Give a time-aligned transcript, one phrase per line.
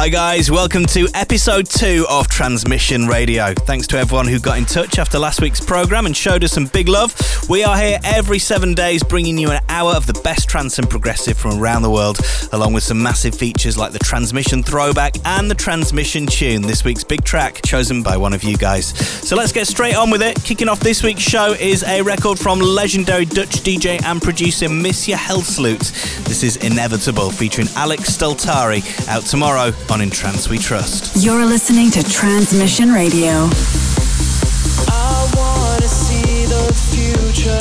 [0.00, 3.52] Hi, guys, welcome to episode two of Transmission Radio.
[3.52, 6.64] Thanks to everyone who got in touch after last week's programme and showed us some
[6.64, 7.14] big love.
[7.50, 10.88] We are here every seven days bringing you an hour of the best trance and
[10.88, 12.18] progressive from around the world,
[12.52, 17.04] along with some massive features like the Transmission Throwback and the Transmission Tune, this week's
[17.04, 18.96] big track, chosen by one of you guys.
[19.28, 20.42] So let's get straight on with it.
[20.42, 25.16] Kicking off this week's show is a record from legendary Dutch DJ and producer Misja
[25.16, 26.24] Helsloot.
[26.24, 31.24] This is Inevitable, featuring Alex Staltari, out tomorrow on In Trance We Trust.
[31.24, 33.48] You're listening to Transmission Radio.
[34.88, 37.58] I wanna see the future.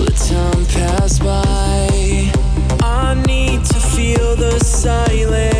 [0.00, 2.32] Let time pass by.
[2.82, 5.55] I need to feel the silence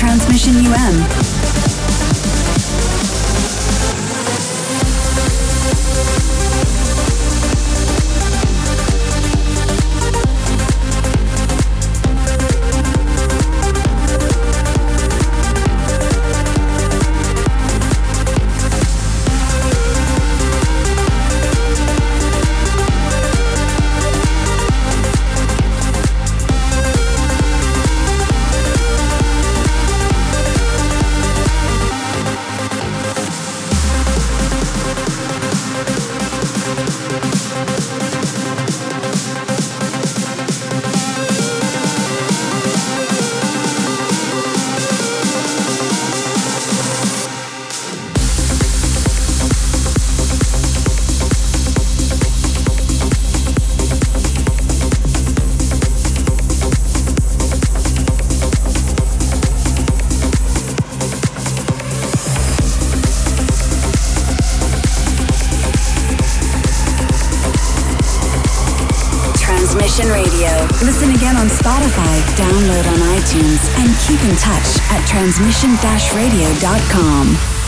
[0.00, 1.29] Transmission UM.
[74.10, 77.59] Keep in touch at transmission-radio.com.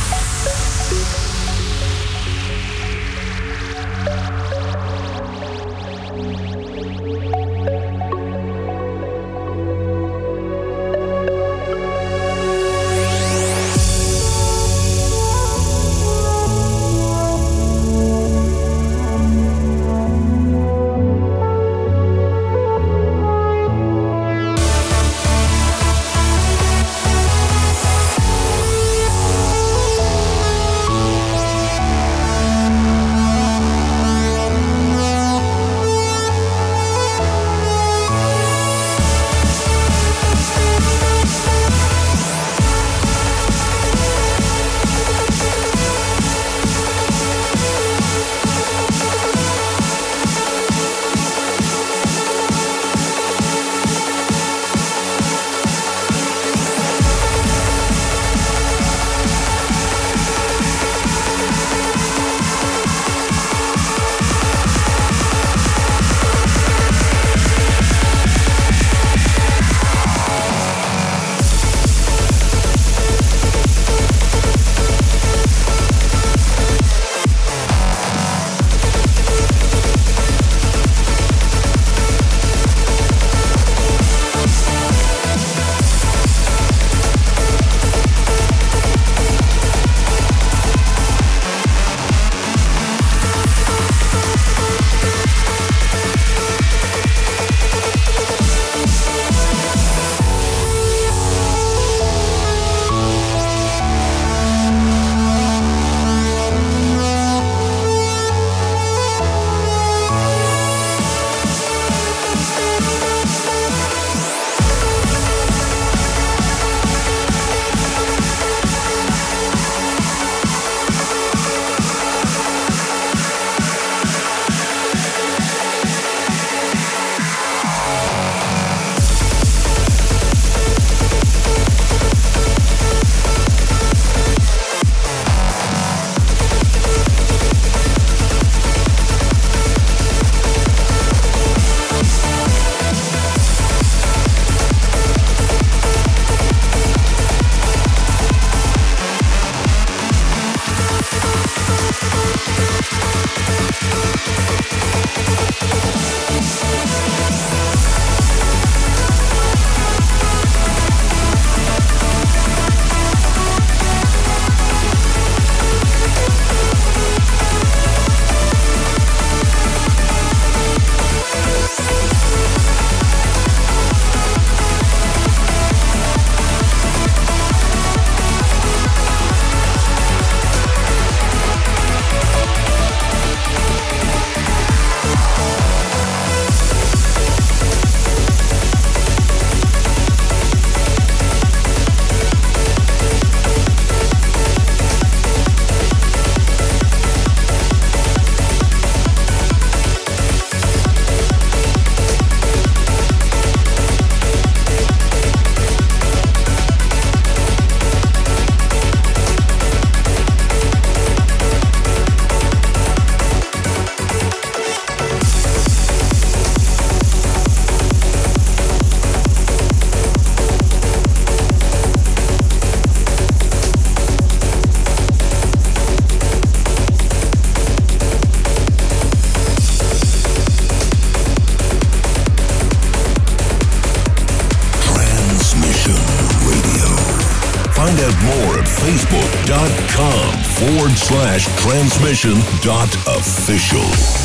[241.73, 244.22] transmission.official.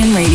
[0.00, 0.29] Transmission Radio.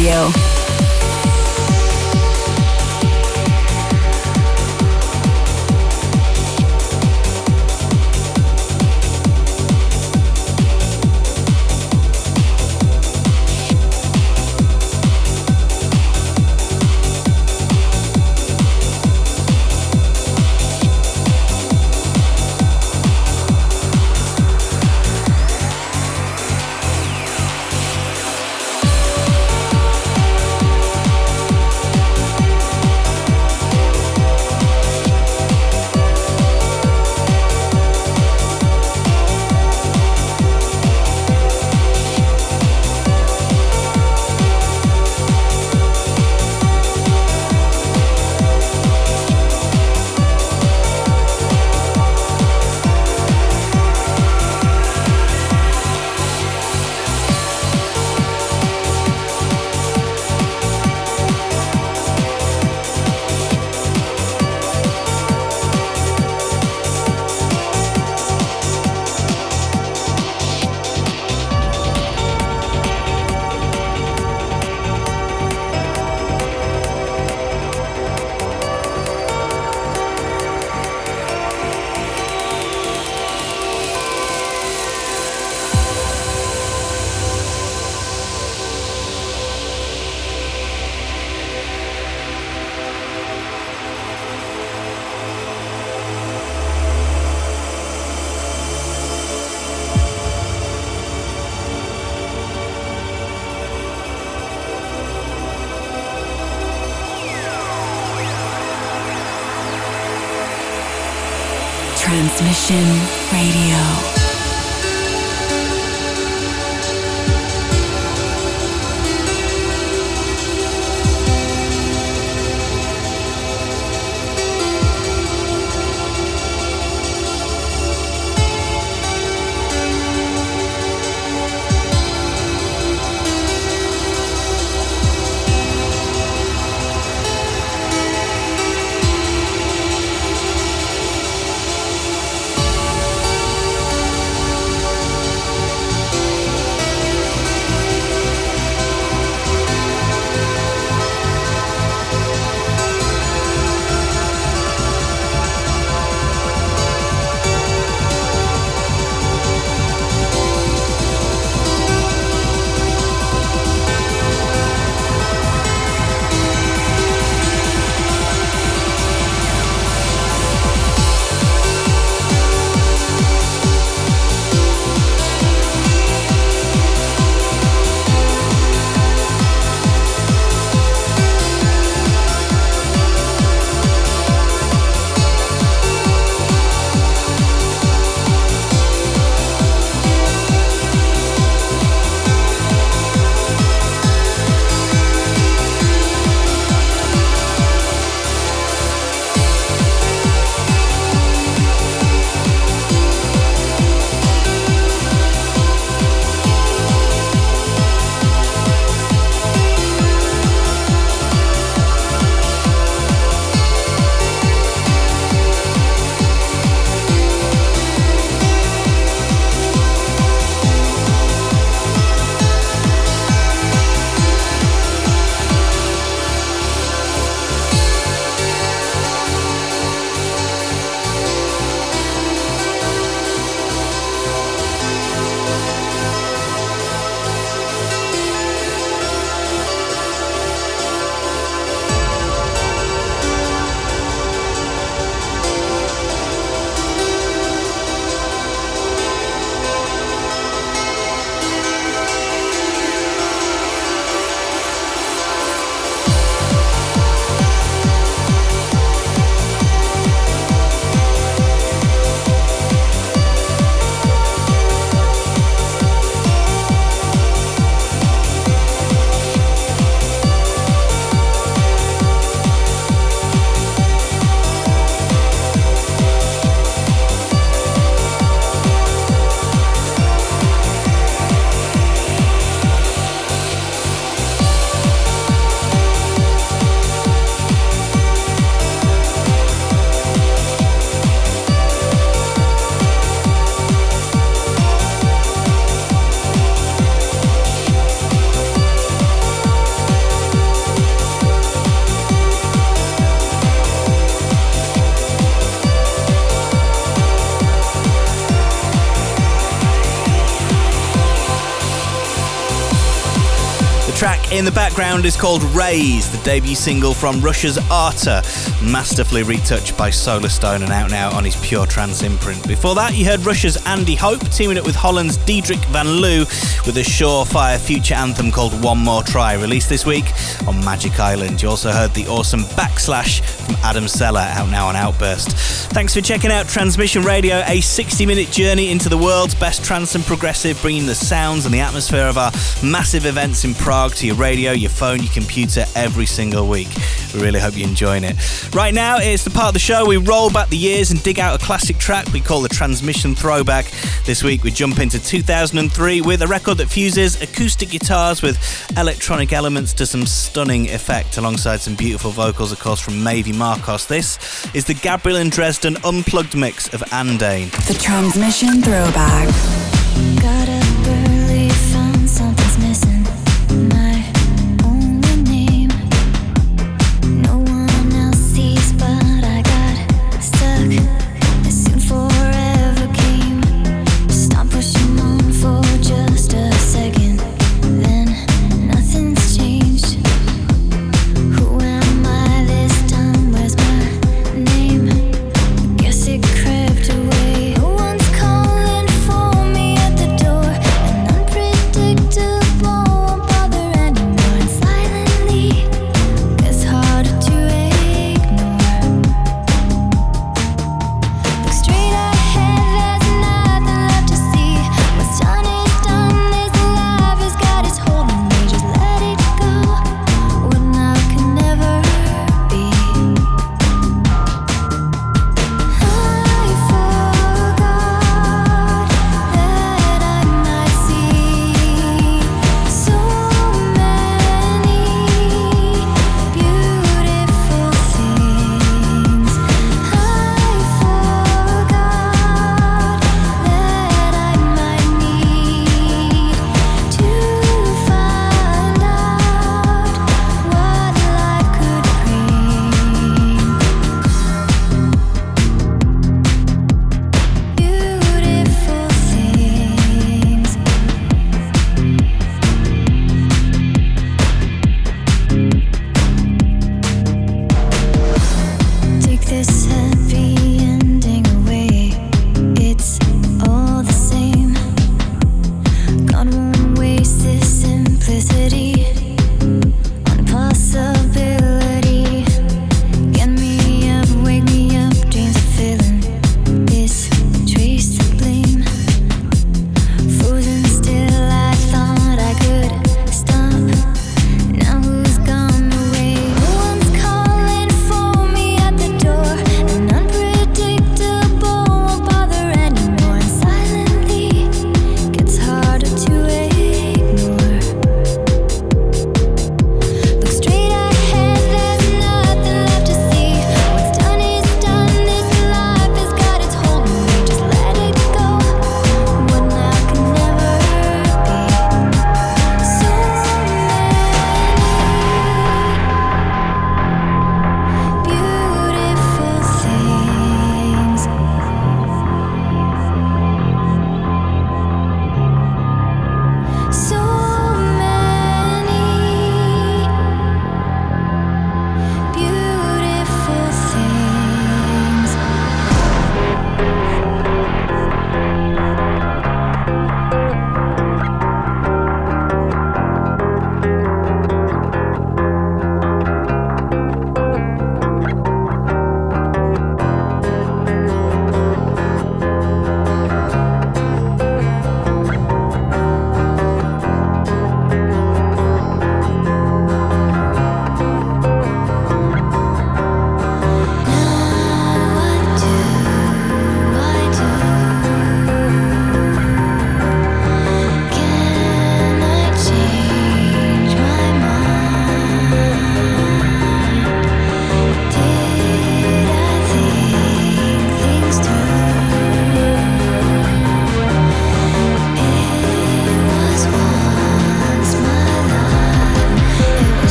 [314.47, 318.21] In the background is called Raise, the debut single from Russia's Arta,
[318.61, 322.45] masterfully retouched by Solarstone and out now on his Pure Trance imprint.
[322.45, 326.25] Before that, you heard Russia's Andy Hope teaming up with Holland's Diedrich van Loo
[326.65, 330.11] with a surefire future anthem called One More Try, released this week
[330.45, 331.41] on Magic Island.
[331.41, 335.37] You also heard the awesome Backslash from Adam Seller, out now on Outburst.
[335.71, 339.95] Thanks for checking out Transmission Radio, a 60 minute journey into the world's best trance
[339.95, 344.07] and progressive, bringing the sounds and the atmosphere of our massive events in Prague to
[344.07, 346.67] your radio, your phone, your computer every single week.
[347.13, 348.15] We really hope you're enjoying it.
[348.53, 351.19] Right now, it's the part of the show we roll back the years and dig
[351.19, 353.71] out a classic track we call the Transmission Throwback.
[354.05, 358.37] This week, we jump into 2003 with a record that fuses acoustic guitars with
[358.75, 363.85] electronic elements to some stunning effect, alongside some beautiful vocals, of course, from Mavie Marcos.
[363.85, 364.17] This
[364.55, 367.49] is the Gabriel and Dresden unplugged mix of Andain.
[367.67, 369.64] The Transmission Throwback.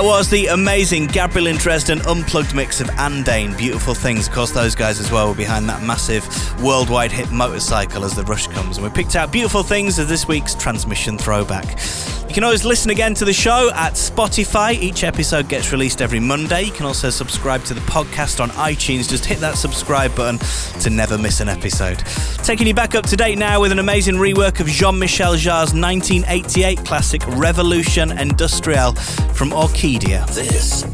[0.00, 4.28] That was the amazing Gabriel and Dresden unplugged mix of Andain, Beautiful Things.
[4.28, 6.26] Of course, those guys as well were behind that massive
[6.62, 8.78] worldwide hit motorcycle as the rush comes.
[8.78, 11.78] And we picked out Beautiful Things as this week's transmission throwback.
[12.26, 14.72] You can always listen again to the show at Spotify.
[14.72, 16.62] Each episode gets released every Monday.
[16.62, 19.06] You can also subscribe to the podcast on iTunes.
[19.06, 20.38] Just hit that subscribe button
[20.80, 21.98] to never miss an episode.
[22.44, 25.74] Taking you back up to date now with an amazing rework of Jean Michel Jarre's
[25.74, 28.96] 1988 classic Revolution Industrielle
[29.40, 30.26] from Orkidea.
[30.34, 30.84] This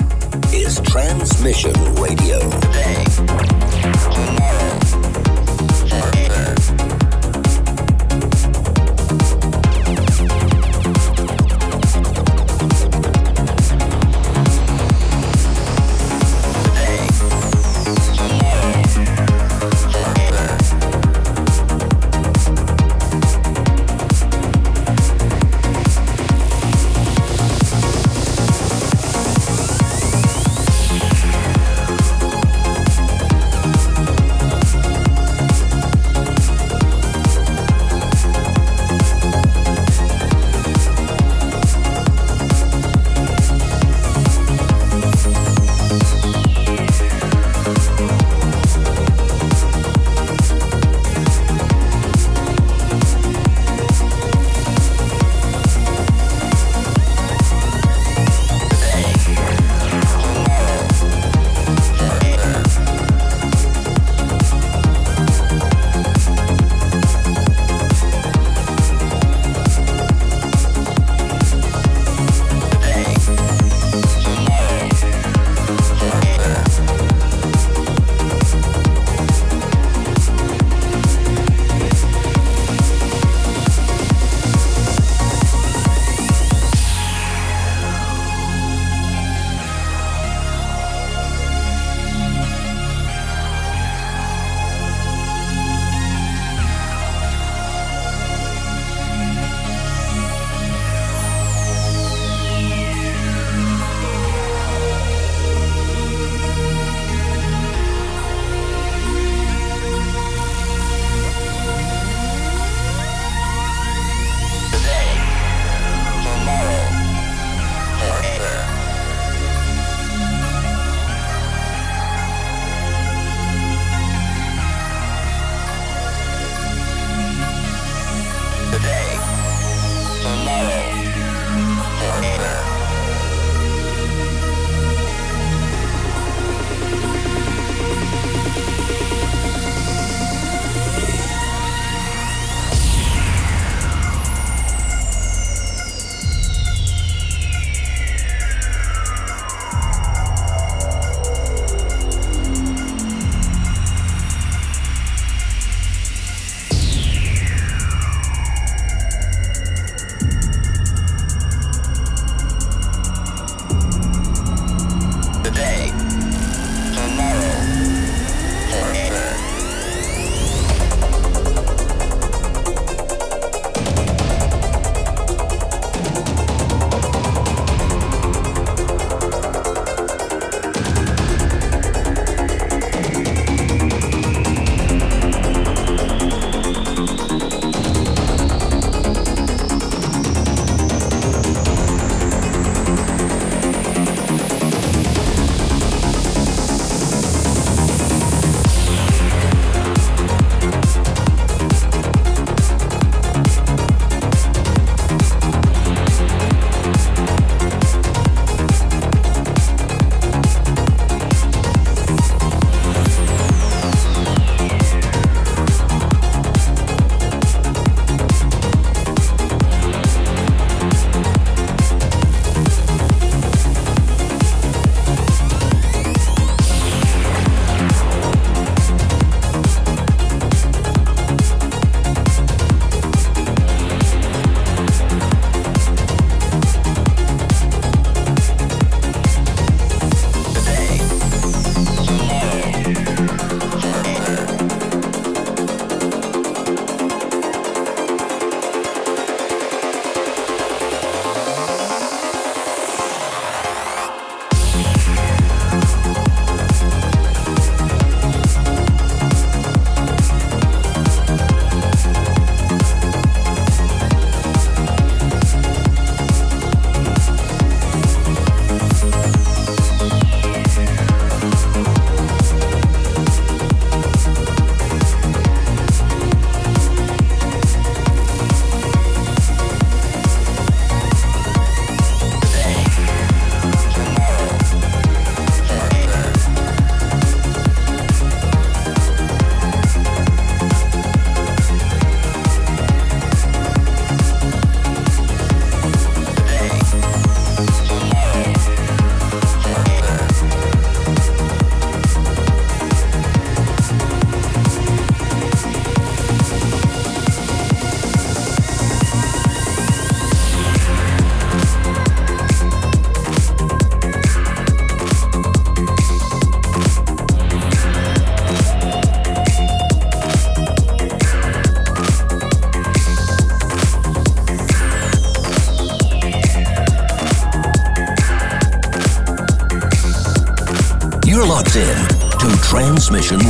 [0.54, 2.38] is Transmission Radio.
[2.70, 3.06] Thank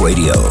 [0.07, 0.46] Radio.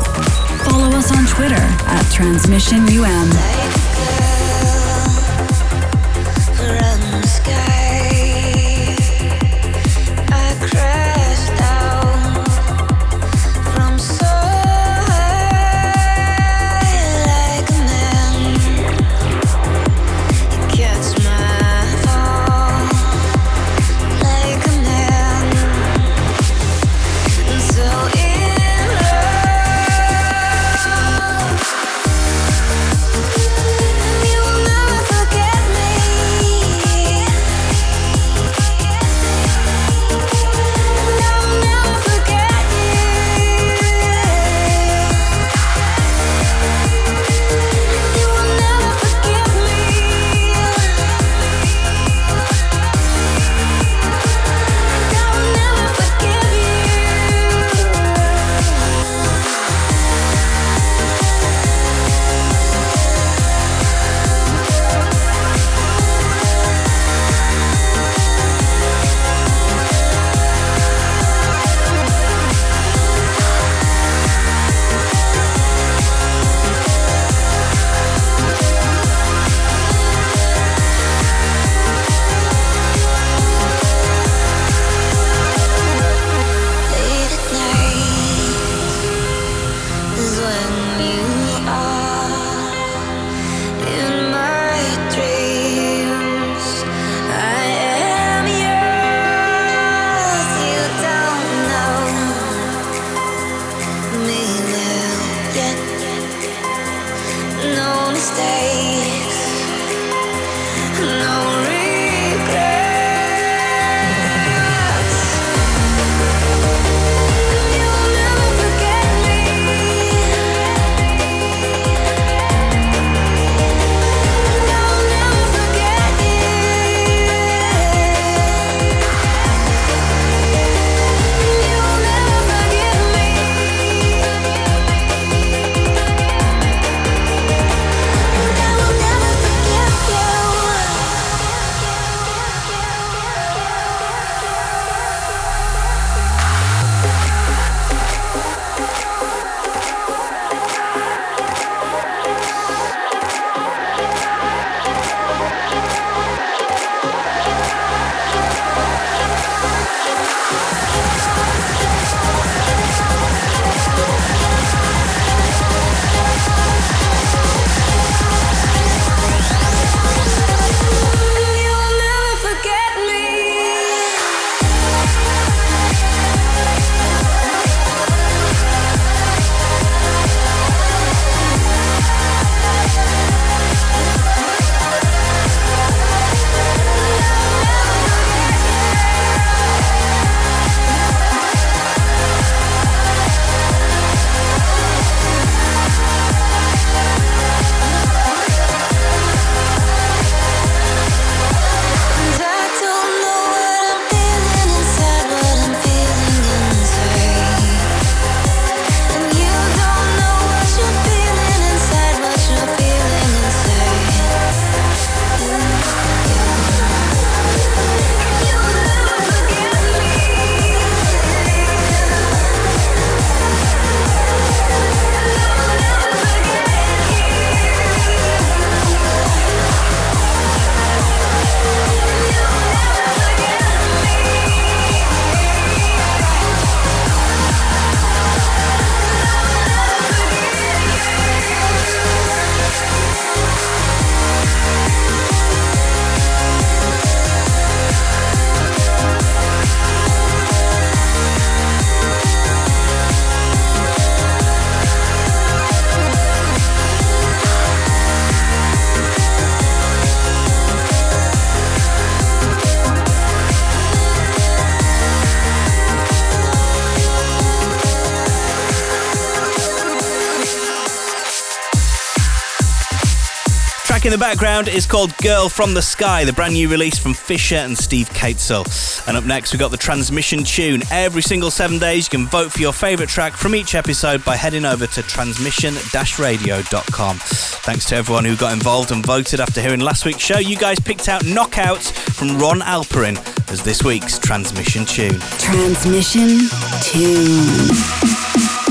[274.05, 277.55] In the background is called Girl from the Sky, the brand new release from Fisher
[277.55, 279.07] and Steve Kaetzel.
[279.07, 280.83] And up next, we've got the transmission tune.
[280.91, 284.35] Every single seven days, you can vote for your favourite track from each episode by
[284.35, 285.73] heading over to transmission
[286.19, 287.17] radio.com.
[287.17, 290.37] Thanks to everyone who got involved and voted after hearing last week's show.
[290.37, 293.17] You guys picked out Knockouts from Ron Alperin.
[293.51, 295.19] as this week's transmission tune.
[295.39, 296.47] Transmission
[296.83, 298.64] tune.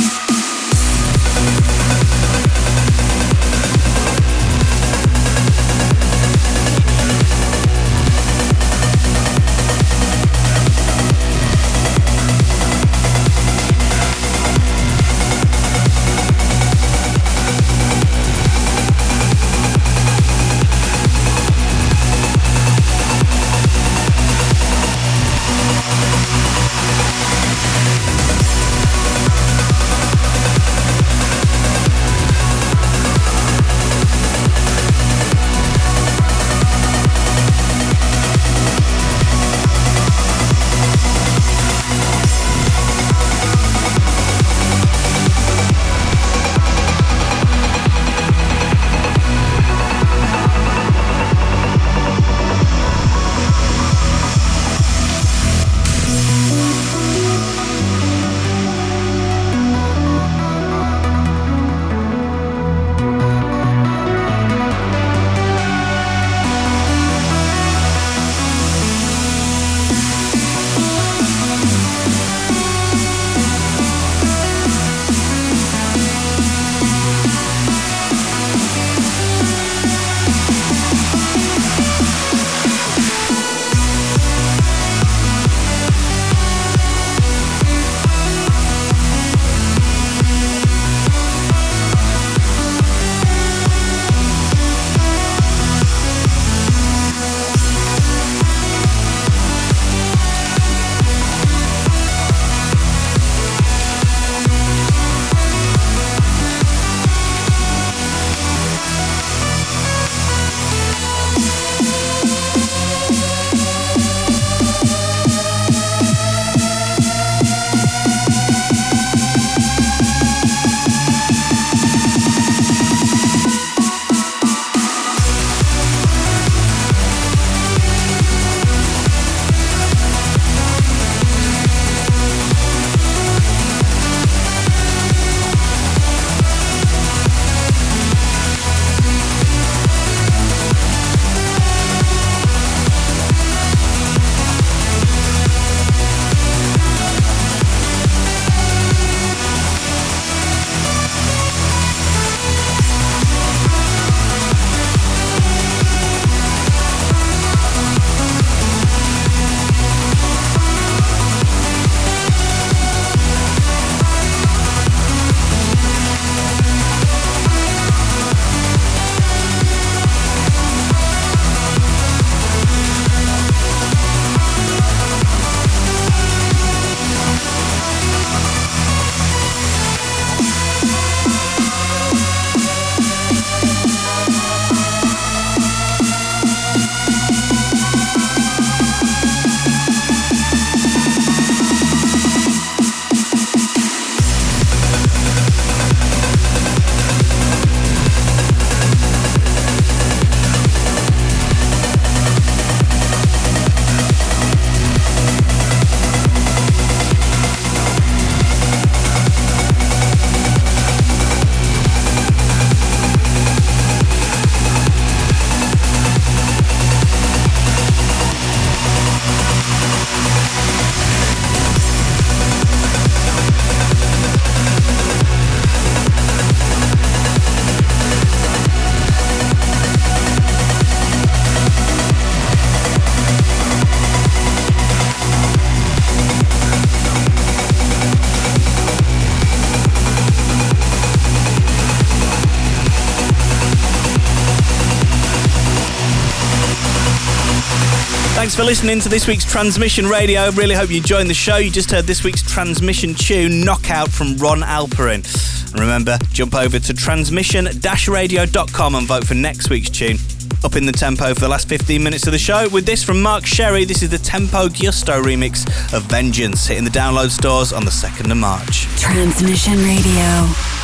[248.65, 250.51] Listening to this week's Transmission Radio.
[250.53, 251.57] Really hope you enjoyed the show.
[251.57, 255.25] You just heard this week's transmission tune, Knockout from Ron Alperin.
[255.73, 260.17] And remember, jump over to transmission-radio.com and vote for next week's tune.
[260.65, 263.21] Up in the tempo for the last 15 minutes of the show with this from
[263.21, 263.85] Mark Sherry.
[263.85, 268.31] This is the Tempo Giusto remix of Vengeance, hitting the download stores on the 2nd
[268.31, 268.87] of March.
[268.99, 270.84] Transmission Radio.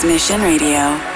[0.00, 1.09] Transmission Radio.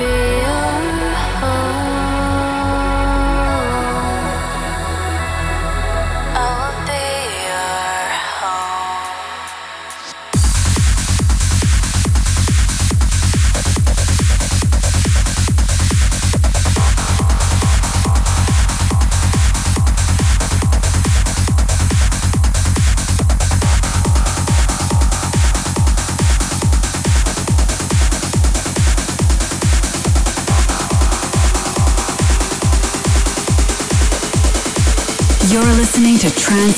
[0.00, 0.39] Be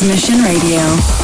[0.03, 1.22] Transmission Radio.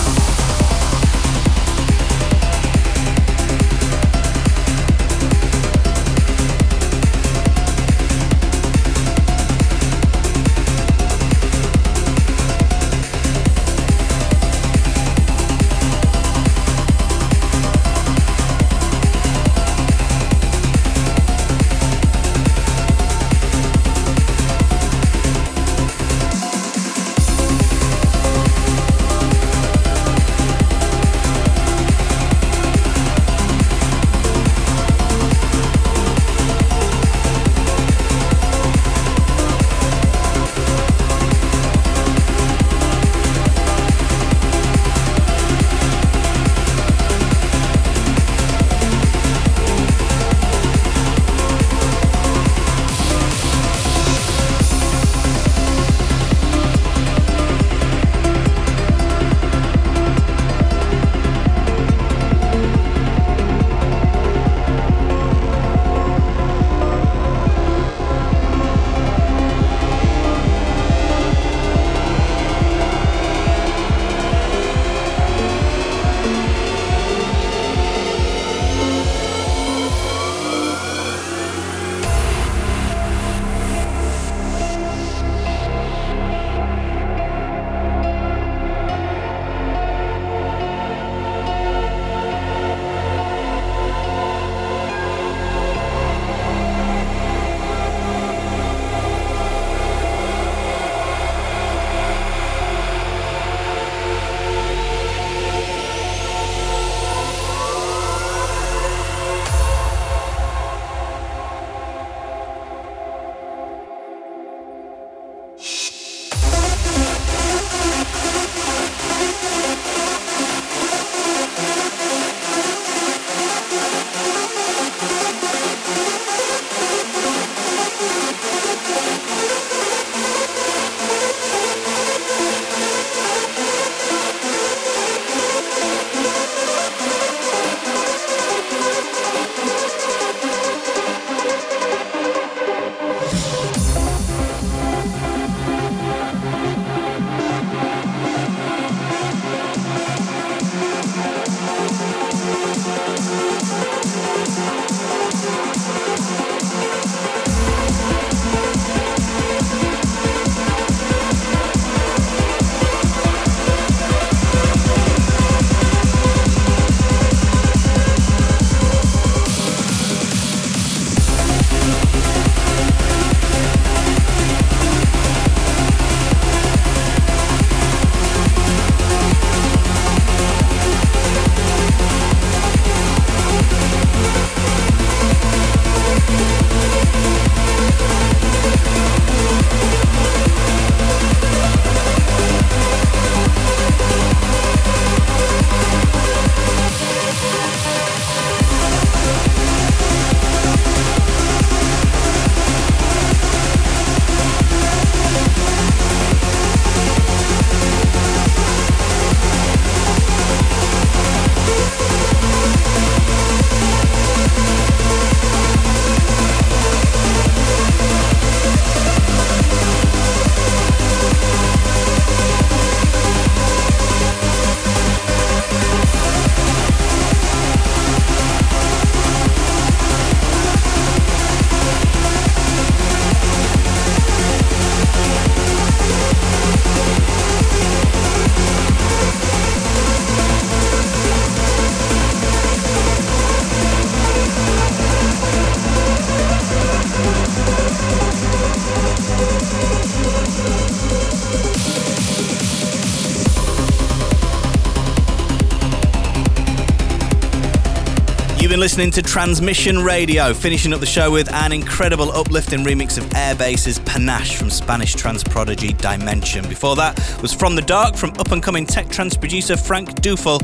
[258.98, 264.00] Listening to Transmission Radio, finishing up the show with an incredible uplifting remix of Airbase's
[264.00, 266.68] Panache from Spanish trance prodigy Dimension.
[266.68, 270.58] Before that was From the Dark from up and coming tech trance producer Frank Dueffel.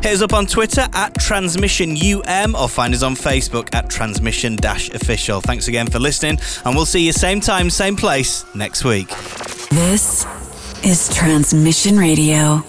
[0.00, 5.40] Hit us up on Twitter at TransmissionUM or find us on Facebook at Transmission Official.
[5.40, 9.08] Thanks again for listening, and we'll see you same time, same place next week.
[9.70, 10.24] This
[10.84, 12.62] is Transmission Radio.